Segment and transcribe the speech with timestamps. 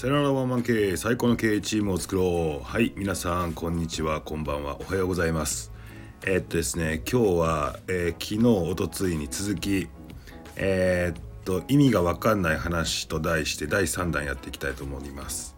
[0.00, 2.64] さよならワンマン経営最高の経営チームを作ろう。
[2.64, 4.22] はい皆さんこんにちは。
[4.22, 4.78] こんばんは。
[4.80, 5.72] おはようございます。
[6.24, 9.88] えー、っとですね今日は、えー、昨日おとついに続き
[10.56, 15.54] えー、っと意味がわかんない話と題して第3弾やっていきたいと思います。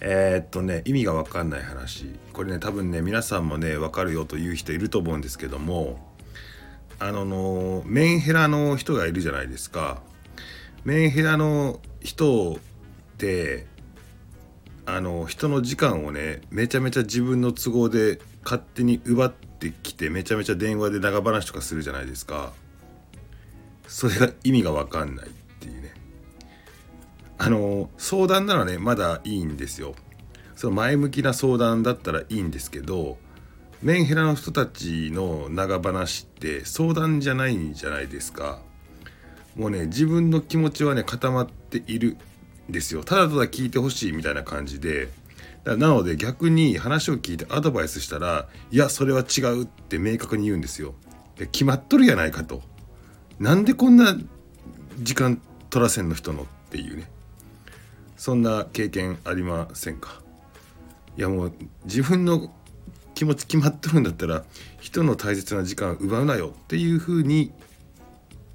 [0.00, 2.14] え、っとね意味がわかんない話。
[2.32, 6.14] これね多分ね皆さんもねわかるよという人いると思うんですけども
[7.00, 10.00] あののメンヘラの人がいるじゃないですか。
[10.84, 12.60] メンヘラの人
[13.14, 13.73] って
[14.86, 22.52] あの人の時間をねめちゃめちゃ自分の都合で勝手に奪ってきてめちゃめちゃ電話で長話とかするじゃないですか。
[23.86, 25.30] それが意味が分かんないっ
[25.60, 25.94] ていうね。
[27.38, 29.94] あの相談ならねまだいいんですよ。
[30.54, 33.18] その前向きな相談だったらいいんですけど
[33.82, 38.60] メンヘラの人たちの長話って相談じゃないんじゃないですか。
[39.56, 42.16] もうね自分の気持ちはね固まっている。
[42.68, 43.04] ですよ。
[43.04, 45.08] ただただ聞いてほしいみたいな感じで。
[45.64, 50.94] なので逆に話を聞いてアドバイスしたらいやそれは違うって明確に言うんですよ。
[51.36, 52.62] で決まっとるやないかと。
[53.38, 54.14] なんでこんな
[54.98, 55.40] 時間
[55.70, 57.10] 取らせんの人のっていうね。
[58.18, 60.20] そんな経験ありませんか？
[61.16, 61.52] いやもう
[61.84, 62.52] 自分の
[63.14, 64.44] 気持ち決まっとるんだったら
[64.80, 67.52] 人の大切な時間を奪うなよっていう風に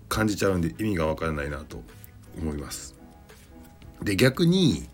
[0.10, 1.82] 感じちゃうんで意味がわからないなと
[2.38, 2.99] 思います。
[4.04, 4.88] で逆に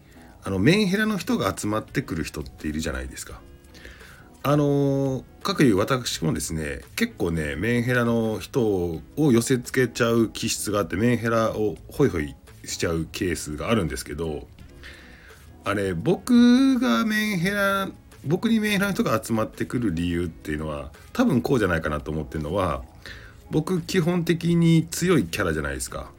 [0.44, 3.42] あのメンヘラの人が集まってくる人っているじゃないですか。
[4.48, 14.48] あの各いう私もですね結構ねメンヘラの人を寄せつけちゃう気質があってメンヘラをホイホイしちゃうケースがあるんですけど
[15.64, 17.90] あれ僕がメンヘラ
[18.24, 22.84] 僕にメンヘラの人が集まってくる理由っていうのは多分こうじゃないかなと思ってるのは
[23.50, 26.12] 僕基本的に強いキャラじゃないですか。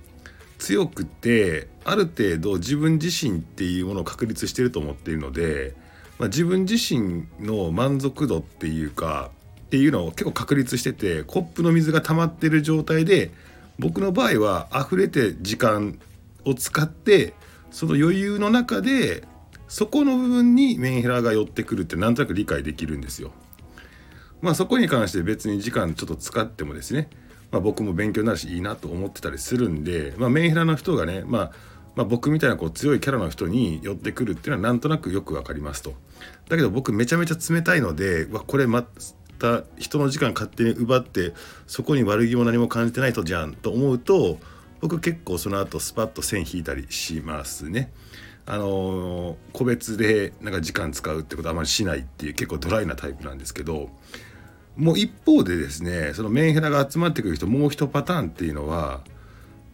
[0.59, 5.75] 強くてある程度自分自身っていうものを確立してると思っているので、
[6.19, 9.31] まあ、自分自身の満足度っていうか
[9.67, 13.31] っていうのを結構確立しててコップの水が溜まってる状態で
[13.79, 15.99] 僕の場合は溢れて時間
[16.45, 17.35] を使って
[17.71, 19.25] その余裕の中で
[19.69, 23.33] そこの部分にメンヘラが寄ってくるってなんとなく理解できるんですよ。
[24.41, 27.09] まあそこに関して別に時間ちょっと使ってもですね
[27.51, 31.53] まあ、僕も勉強になるしいいなと思ってたりするんで、まあ、メンヘラの人がね、まあ、
[31.95, 35.95] まあ、僕みたいなこう強いキャラの人に寄ってくるっていうのはなんとなくよく分かりますと。
[36.49, 38.85] だけど僕めちゃめちゃ冷たいのでわこれま
[39.39, 41.33] た人の時間勝手に奪って
[41.67, 44.39] そこに悪気も何も感じてない人じゃんと思うと
[44.81, 47.93] 僕結構その後スパッと線引いたりしますね。
[48.49, 53.91] あの、個別でなんか時間使うってことはあまりしないっていう結構ドライなタイプなんですけど
[54.77, 59.01] もう一方でですねそのメンヘラが集まってくる人もう一パターンっていうのは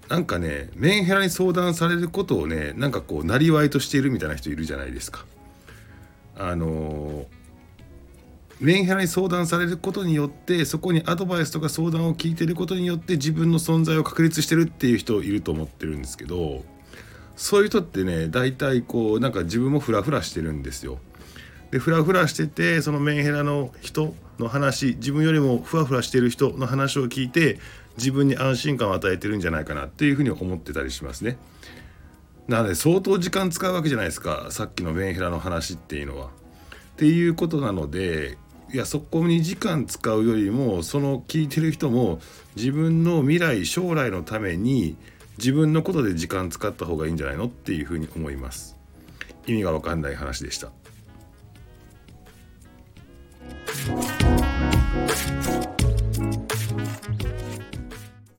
[0.08, 5.24] なんかねメンヘラに相談されることをねなんかこうなりわいとしているみたいな人いるじゃないですか。
[6.36, 7.26] あの
[8.60, 16.64] メンヘラに相談されることによってそこにアドバイスとか相談を聞いてることによって自分の存在を確立してるっていう人いると思ってるんですけど
[17.34, 20.98] そういう人ってね大体こうなんか自分もフラフラしてるんですよ。
[21.72, 27.58] でフラフラしててそのメンヘラの人の話自分よりもふわふわしてる人の話を聞いて
[27.96, 31.38] 自分に安心感を与えてるんじゃないかなっていうふうに思ってたりしますね。
[32.46, 36.26] なので相当時間使うわけじゃないですかさっきのメンヘラの話っていうのは。
[36.26, 36.30] っ
[36.96, 38.36] ていうことなので
[38.70, 42.20] いやそこに時間使うよりもその聞いてる人も
[42.54, 44.96] 自分の未来将来のために
[45.38, 48.76] 自分のことで時間使った方がいいんじゃないのっていうふうに思います。
[49.46, 50.70] 意味がわかんない話でした。